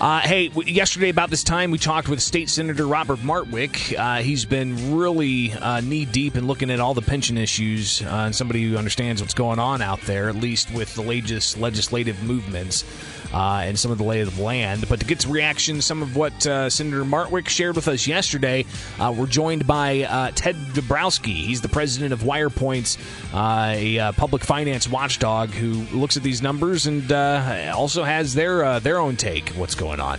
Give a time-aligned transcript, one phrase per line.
[0.00, 3.94] Uh, hey, yesterday about this time we talked with State Senator Robert Martwick.
[3.98, 8.06] Uh, he's been really uh, knee deep in looking at all the pension issues uh,
[8.06, 12.22] and somebody who understands what's going on out there, at least with the latest legislative
[12.22, 12.82] movements.
[13.32, 14.86] Uh, and some of the lay of the land.
[14.88, 18.64] But to get to reaction, some of what uh, Senator Martwick shared with us yesterday,
[18.98, 21.34] uh, we're joined by uh, Ted Dabrowski.
[21.34, 22.98] He's the president of WirePoints,
[23.32, 28.80] uh, a uh, public finance watchdog who looks at these numbers and also has their
[28.80, 30.18] their own take what's going on.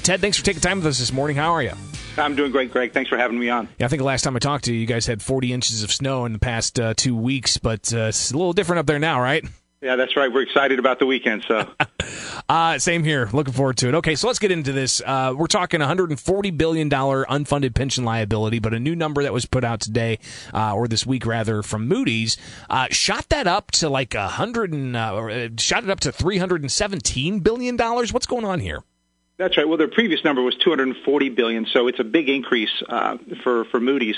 [0.00, 1.36] Ted, thanks for taking time with us this morning.
[1.36, 1.72] How are you?
[2.18, 2.92] I'm doing great, Greg.
[2.92, 3.68] Thanks for having me on.
[3.78, 5.82] Yeah, I think the last time I talked to you, you guys had 40 inches
[5.82, 9.20] of snow in the past two weeks, but it's a little different up there now,
[9.20, 9.44] right?
[9.82, 10.32] Yeah, that's right.
[10.32, 11.44] We're excited about the weekend.
[11.48, 11.68] So,
[12.48, 13.28] uh, same here.
[13.32, 13.94] Looking forward to it.
[13.96, 15.00] Okay, so let's get into this.
[15.04, 19.46] Uh, we're talking 140 billion dollar unfunded pension liability, but a new number that was
[19.46, 20.18] put out today,
[20.52, 22.36] uh, or this week rather, from Moody's,
[22.68, 27.40] uh, shot that up to like a hundred and uh, shot it up to 317
[27.40, 28.12] billion dollars.
[28.12, 28.82] What's going on here?
[29.38, 29.66] That's right.
[29.66, 33.80] Well, their previous number was 240 billion, so it's a big increase uh, for for
[33.80, 34.16] Moody's.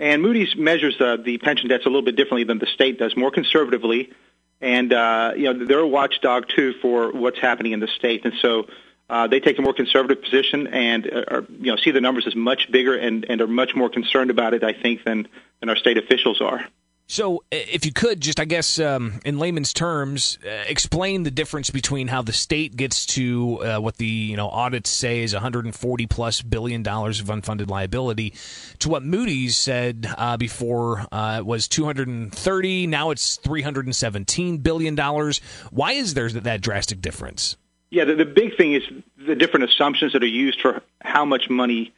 [0.00, 3.32] And Moody's measures the pension debts a little bit differently than the state does, more
[3.32, 4.12] conservatively
[4.60, 8.34] and uh, you know they're a watchdog too for what's happening in the state, and
[8.40, 8.66] so
[9.10, 12.26] uh, they take a more conservative position and uh, are, you know see the numbers
[12.26, 15.28] as much bigger and, and are much more concerned about it, I think, than
[15.60, 16.64] than our state officials are.
[17.10, 21.70] So, if you could just, I guess, um, in layman's terms, uh, explain the difference
[21.70, 26.06] between how the state gets to uh, what the you know audits say is 140
[26.06, 28.34] plus billion dollars of unfunded liability,
[28.80, 32.86] to what Moody's said uh, before uh, was 230.
[32.86, 35.40] Now it's 317 billion dollars.
[35.70, 37.56] Why is there that drastic difference?
[37.88, 38.82] Yeah, the, the, big thing is
[39.16, 41.94] the different assumptions that are used for how much money.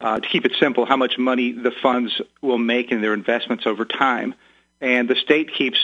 [0.00, 3.68] Uh, to keep it simple, how much money the funds will make in their investments
[3.68, 4.34] over time
[4.82, 5.78] and the state keeps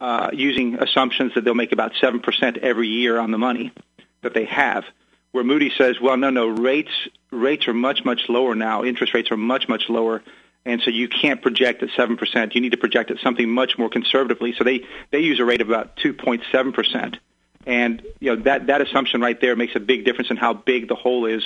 [0.00, 3.70] uh, using assumptions that they'll make about 7% every year on the money
[4.22, 4.84] that they have.
[5.30, 6.90] Where Moody says, well, no, no, rates
[7.30, 8.84] rates are much, much lower now.
[8.84, 10.22] Interest rates are much, much lower.
[10.64, 12.54] And so you can't project at 7%.
[12.54, 14.54] You need to project at something much more conservatively.
[14.56, 17.18] So they, they use a rate of about 2.7%.
[17.66, 20.88] And you know that, that assumption right there makes a big difference in how big
[20.88, 21.42] the hole is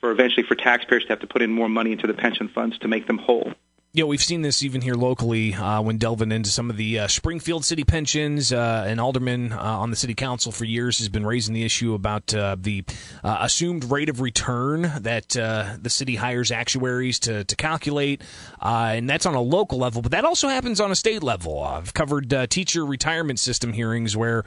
[0.00, 2.78] for eventually for taxpayers to have to put in more money into the pension funds
[2.78, 3.52] to make them whole
[3.94, 6.98] you know, we've seen this even here locally uh, when delving into some of the
[6.98, 8.52] uh, Springfield city pensions.
[8.52, 11.94] Uh, an alderman uh, on the city council for years has been raising the issue
[11.94, 12.82] about uh, the
[13.22, 18.20] uh, assumed rate of return that the city hires actuaries to, to calculate.
[18.60, 21.62] and that's on a local level, but that also happens on a state level.
[21.62, 24.42] I've covered teacher retirement system hearings where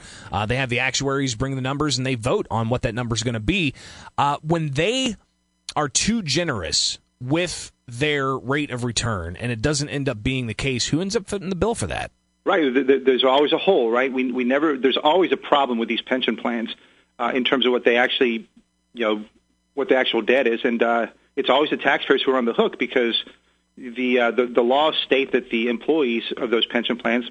[0.47, 3.24] they have the actuaries bring the numbers and they vote on what that number is
[3.24, 3.74] going to be.
[4.41, 5.16] when they
[5.78, 10.53] are too generous with their rate of return and it doesn't end up being the
[10.53, 12.12] case, who ends up footing the bill for that?
[12.46, 12.74] Right.
[12.74, 14.12] There's always a hole, right?
[14.12, 16.74] We, we never, there's always a problem with these pension plans
[17.20, 18.48] uh, in terms of what they actually,
[18.94, 19.25] you know,
[19.74, 20.62] what the actual debt is.
[20.64, 23.22] And uh, it's always the taxpayers who are on the hook because
[23.78, 27.30] the, uh, the, the laws state that the employees of those pension plans,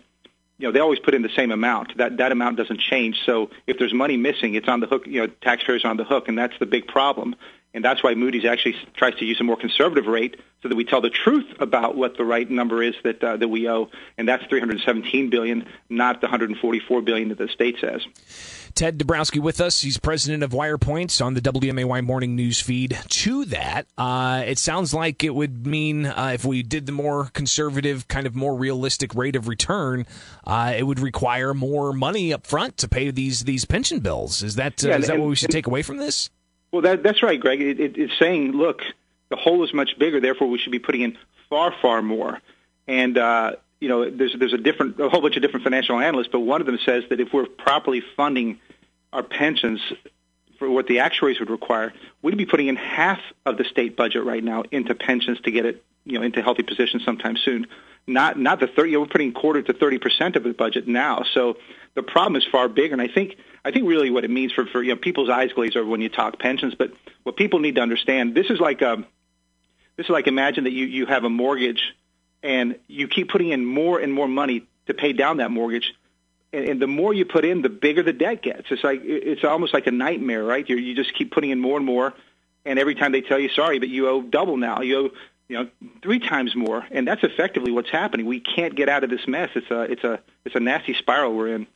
[0.59, 1.97] you know, they always put in the same amount.
[1.97, 3.17] That, that amount doesn't change.
[3.25, 6.05] So if there's money missing, it's on the hook, you know, taxpayers are on the
[6.05, 6.29] hook.
[6.29, 7.37] And that's the big problem.
[7.75, 10.85] And that's why Moody's actually tries to use a more conservative rate so that we
[10.85, 14.29] tell the truth about what the right number is that uh, that we owe, and
[14.29, 18.07] that's 317 billion, not the 144 billion that the state says.
[18.75, 19.81] Ted Dabrowski with us.
[19.81, 22.99] He's president of WirePoints on the WMAY morning news feed.
[23.09, 27.31] To that, uh, it sounds like it would mean uh, if we did the more
[27.33, 30.07] conservative, kind of more realistic rate of return,
[30.47, 34.43] uh, it would require more money up front to pay these these pension bills.
[34.43, 36.29] Is that uh, yeah, is that what we should take away from this?
[36.73, 37.61] Well, that, that's right, Greg.
[37.61, 38.83] It, it, it's saying, look,
[39.29, 41.19] the hole is much bigger, therefore we should be putting in
[41.49, 42.41] far, far more.
[42.87, 46.29] And uh, you know, there's there's a different a whole bunch of different financial analysts,
[46.29, 48.61] but one of them says that if we're properly funding
[49.13, 49.81] our pensions
[50.59, 54.25] for what the actuaries would require, we'd be putting in half of the state budget
[54.25, 57.67] right now into pensions to get it, you know, into healthy positions sometime soon.
[58.07, 58.91] Not not the thirty.
[58.91, 61.25] You know, we're putting quarter to thirty percent of the budget now.
[61.35, 61.57] So
[61.95, 64.65] the problem is far bigger, and I think I think really what it means for,
[64.65, 66.77] for you know, people's eyes glaze over when you talk pensions.
[66.77, 66.93] But
[67.25, 69.07] what people need to understand, this is like a, um,
[69.97, 71.83] this is like imagine that you, you have a mortgage
[72.45, 75.95] and you keep putting in more and more money to pay down that mortgage.
[76.53, 78.71] And, and the more you put in, the bigger the debt gets.
[78.71, 80.69] It's like it's almost like a nightmare, right?
[80.69, 82.15] You you just keep putting in more and more,
[82.65, 84.83] and every time they tell you sorry, but you owe double now.
[84.83, 85.11] You owe
[85.49, 85.69] you know
[86.03, 88.27] three times more, and that's effectively what's happening.
[88.27, 89.51] We can't get out of this mess.
[89.57, 91.67] It's a it's a it's a nasty spiral we're in.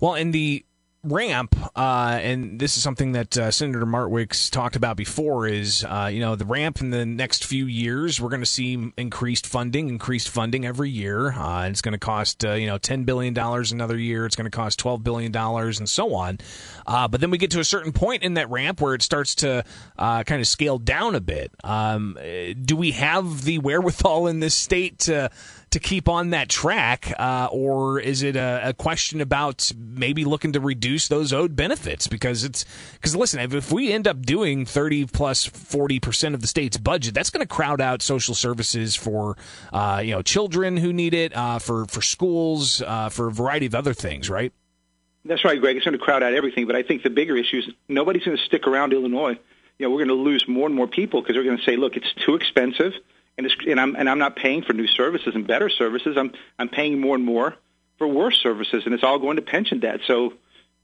[0.00, 0.64] Well, in the
[1.04, 6.08] ramp, uh, and this is something that uh, Senator Martwick's talked about before, is uh,
[6.12, 9.88] you know the ramp in the next few years we're going to see increased funding,
[9.88, 11.32] increased funding every year.
[11.32, 14.26] Uh, it's going to cost uh, you know ten billion dollars another year.
[14.26, 16.38] It's going to cost twelve billion dollars, and so on.
[16.86, 19.34] Uh, but then we get to a certain point in that ramp where it starts
[19.36, 19.64] to
[19.96, 21.52] kind of scale down a bit.
[21.62, 22.18] Um,
[22.64, 25.30] do we have the wherewithal in this state to
[25.74, 30.52] to keep on that track, uh, or is it a, a, question about maybe looking
[30.52, 32.06] to reduce those owed benefits?
[32.06, 36.46] Because it's because listen, if we end up doing thirty plus forty percent of the
[36.46, 39.36] state's budget, that's going to crowd out social services for
[39.72, 43.66] uh, you know children who need it, uh, for for schools, uh, for a variety
[43.66, 44.52] of other things, right?
[45.24, 45.74] That's right, Greg.
[45.74, 48.36] It's going to crowd out everything, but I think the bigger issue is nobody's going
[48.36, 49.36] to stick around Illinois.
[49.78, 51.74] You know, we're going to lose more and more people because they're going to say,
[51.74, 52.92] "Look, it's too expensive."
[53.36, 56.16] And, and I'm and I'm not paying for new services and better services.
[56.16, 57.54] I'm I'm paying more and more
[57.98, 60.00] for worse services, and it's all going to pension debt.
[60.06, 60.34] So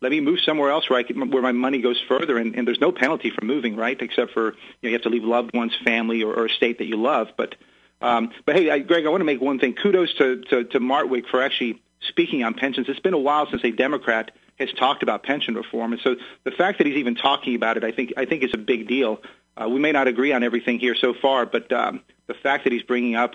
[0.01, 2.67] let me move somewhere else where I can, where my money goes further, and, and
[2.67, 4.01] there's no penalty for moving, right?
[4.01, 4.53] Except for you,
[4.83, 7.29] know, you have to leave loved ones, family, or, or a state that you love.
[7.37, 7.55] But
[8.01, 9.75] um, but hey, I, Greg, I want to make one thing.
[9.75, 12.89] Kudos to, to to Martwick for actually speaking on pensions.
[12.89, 16.51] It's been a while since a Democrat has talked about pension reform, and so the
[16.51, 19.21] fact that he's even talking about it, I think I think is a big deal.
[19.57, 22.01] Uh, we may not agree on everything here so far, but um,
[22.31, 23.35] the fact that he's bringing up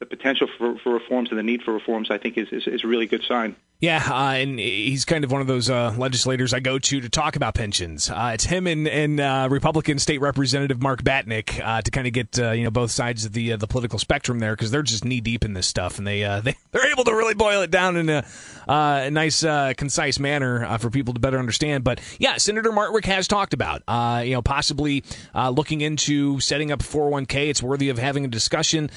[0.00, 2.84] the potential for, for reforms and the need for reforms, I think, is, is, is
[2.84, 3.56] a really good sign.
[3.80, 7.08] Yeah, uh, and he's kind of one of those uh, legislators I go to to
[7.10, 8.08] talk about pensions.
[8.08, 12.12] Uh, it's him and, and uh, Republican State Representative Mark Batinick uh, to kind of
[12.12, 15.04] get uh, you know both sides of the the political spectrum there because they're just
[15.04, 17.96] knee deep in this stuff and they they they're able to really boil it down
[17.96, 18.24] in a,
[18.68, 21.84] a nice concise manner for people to better understand.
[21.84, 23.82] But yeah, Senator Martwick has talked about
[24.24, 25.02] you know possibly
[25.34, 27.50] looking into setting up 401k.
[27.50, 28.88] It's worthy of having a discussion.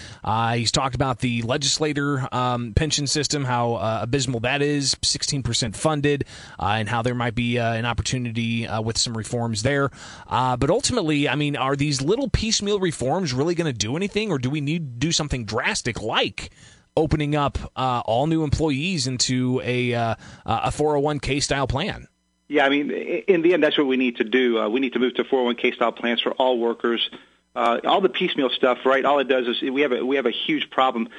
[0.54, 6.26] he's talked about the legislator um, pension system, how abysmal that is is 16% funded,
[6.60, 9.90] uh, and how there might be uh, an opportunity uh, with some reforms there.
[10.30, 14.38] But ultimately, I mean, are these little piecemeal reforms really going to do anything, or
[14.38, 16.52] do we need to do something drastic like?
[16.96, 22.08] Opening up all new employees into a a 401k style plan.
[22.48, 24.60] Yeah, I mean, in the end, that's what we need to do.
[24.60, 27.10] Uh, we need to move to 401k style plans for all workers.
[27.56, 29.04] Uh, all the piecemeal stuff, right?
[29.04, 31.10] All it does is we have a we have a huge problem.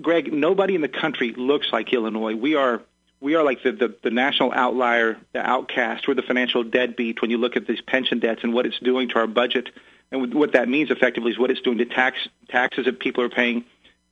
[0.00, 2.34] Greg, nobody in the country looks like Illinois.
[2.34, 2.82] We are
[3.22, 6.08] we are like the, the, the national outlier, the outcast.
[6.08, 9.08] We're the financial deadbeat when you look at these pension debts and what it's doing
[9.10, 9.70] to our budget.
[10.10, 13.30] And what that means effectively is what it's doing to tax taxes that people are
[13.30, 13.64] paying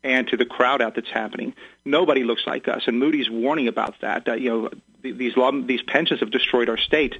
[0.05, 1.55] and to the crowd out that's happening.
[1.85, 4.27] Nobody looks like us, and Moody's warning about that.
[4.41, 4.71] You know,
[5.03, 7.17] these law, these pensions have destroyed our state,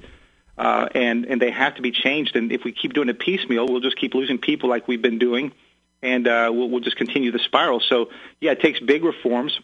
[0.57, 2.35] uh, and and they have to be changed.
[2.35, 5.19] And if we keep doing it piecemeal, we'll just keep losing people like we've been
[5.19, 5.51] doing,
[6.01, 7.81] and uh, we'll, we'll just continue the spiral.
[7.81, 8.09] So
[8.39, 9.59] yeah, it takes big reforms.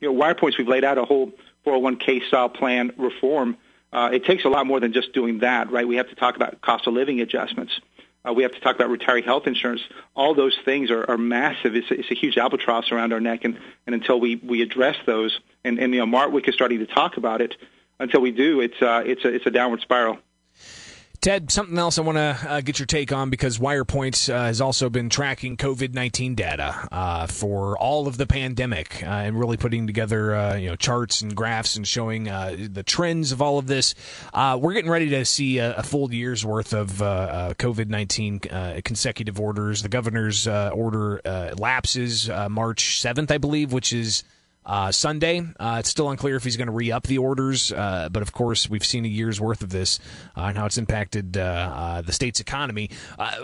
[0.00, 1.32] You know, WirePoints we've laid out a whole
[1.68, 3.56] 401k style plan reform,
[3.92, 5.86] uh, it takes a lot more than just doing that, right?
[5.86, 7.78] We have to talk about cost of living adjustments.
[8.26, 9.80] Uh, we have to talk about retiree health insurance.
[10.14, 11.74] All those things are, are massive.
[11.76, 14.96] It's a, it's a huge albatross around our neck, and, and until we, we address
[15.06, 17.54] those, and, and you know, Mark Martwick is starting to talk about it.
[18.00, 20.18] Until we do, it's uh, it's a it's a downward spiral.
[21.20, 24.60] Ted, something else I want to uh, get your take on because WirePoint uh, has
[24.60, 29.56] also been tracking COVID nineteen data uh, for all of the pandemic uh, and really
[29.56, 33.58] putting together uh, you know charts and graphs and showing uh, the trends of all
[33.58, 33.96] of this.
[34.32, 39.82] we're getting ready to see a, a full year's worth of COVID nineteen consecutive orders.
[39.82, 41.20] The governor's order
[41.58, 44.22] lapses March seventh, I believe, which is
[44.68, 48.10] uh, Sunday, uh, it's still unclear if he's going to re up the orders, uh,
[48.12, 49.98] but of course, we've seen a year's worth of this
[50.36, 52.90] uh, and how it's impacted uh, uh, the state's economy.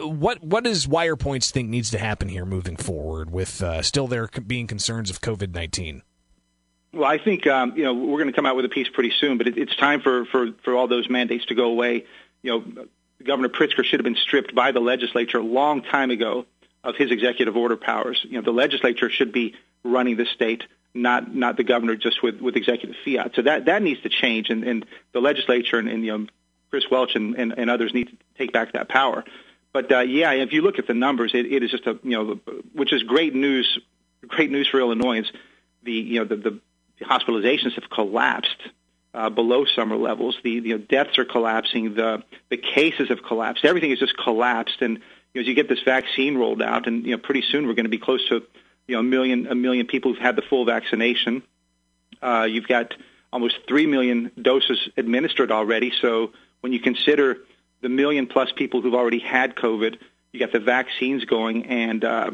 [0.03, 4.67] what what does WirePoints think needs to happen here moving forward, with still there being
[4.67, 6.03] concerns of COVID nineteen?
[6.93, 9.13] Well, I think um, you know we're going to come out with a piece pretty
[9.19, 12.05] soon, but it, it's time for, for, for all those mandates to go away.
[12.43, 12.87] You know,
[13.25, 16.45] Governor Pritzker should have been stripped by the legislature a long time ago
[16.85, 18.21] of his executive order powers.
[18.29, 20.65] You know, the legislature should be running the state
[20.95, 23.33] not not the governor just with, with executive fiat.
[23.35, 26.27] So that that needs to change, and, and the legislature and, and you know
[26.71, 29.25] Chris Welch and, and, and others need to take back that power.
[29.73, 32.11] But uh, yeah, if you look at the numbers, it, it is just a you
[32.11, 32.41] know
[32.73, 33.79] which is great news,
[34.27, 35.31] great news for Illinoisans.
[35.83, 38.63] The you know the, the hospitalizations have collapsed
[39.13, 40.37] uh, below summer levels.
[40.43, 41.95] The you know, deaths are collapsing.
[41.95, 43.65] The the cases have collapsed.
[43.65, 44.81] Everything has just collapsed.
[44.81, 45.03] And you
[45.35, 47.85] know, as you get this vaccine rolled out, and you know pretty soon we're going
[47.85, 48.43] to be close to
[48.87, 51.43] you know, a million a million people who've had the full vaccination.
[52.23, 52.95] Uh, you've got
[53.33, 55.93] almost three million doses administered already.
[56.01, 57.39] So when you consider
[57.81, 59.99] the million plus people who've already had COVID,
[60.33, 62.31] you got the vaccines going, and uh,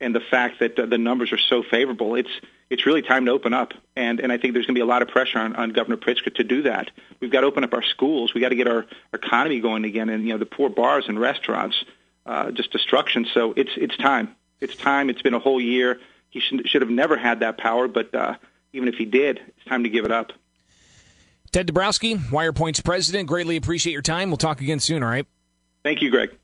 [0.00, 2.30] and the fact that the numbers are so favorable, it's
[2.70, 3.72] it's really time to open up.
[3.96, 5.96] And and I think there's going to be a lot of pressure on, on Governor
[5.96, 6.90] Pritzker to do that.
[7.20, 8.34] We've got to open up our schools.
[8.34, 10.08] We got to get our, our economy going again.
[10.08, 11.76] And you know, the poor bars and restaurants,
[12.26, 13.26] uh, just destruction.
[13.32, 14.34] So it's it's time.
[14.62, 15.10] It's time.
[15.10, 16.00] It's been a whole year.
[16.30, 18.36] He should, should have never had that power, but uh,
[18.72, 20.32] even if he did, it's time to give it up.
[21.50, 23.28] Ted Dabrowski, WirePoint's president.
[23.28, 24.30] Greatly appreciate your time.
[24.30, 25.02] We'll talk again soon.
[25.02, 25.26] All right.
[25.82, 26.34] Thank you, Greg.